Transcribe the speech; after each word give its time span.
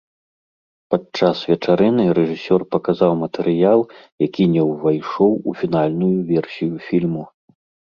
Падчас 0.93 1.37
вечарыны 1.51 2.07
рэжысёр 2.19 2.61
паказаў 2.73 3.11
матэрыял, 3.23 3.79
які 4.27 4.51
не 4.57 4.63
ўвайшоў 4.73 5.31
у 5.49 5.59
фінальную 5.65 6.13
версію 6.35 6.73
фільму. 6.93 7.23